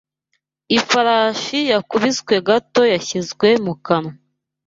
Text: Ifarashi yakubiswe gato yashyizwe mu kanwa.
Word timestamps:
Ifarashi 0.77 1.59
yakubiswe 1.71 2.35
gato 2.47 2.81
yashyizwe 2.93 3.47
mu 3.65 3.73
kanwa. 3.85 4.13